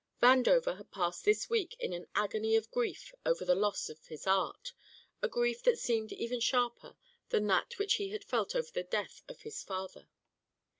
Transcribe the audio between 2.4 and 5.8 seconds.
of grief over the loss of his art, a grief that